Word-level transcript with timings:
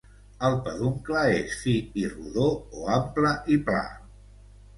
El 0.47 0.53
peduncle 0.67 1.25
és 1.33 1.57
fi 1.65 1.73
i 2.05 2.07
rodó 2.15 2.47
o 2.81 2.89
ample 2.95 3.35
i 3.59 3.61
pla. 3.71 3.85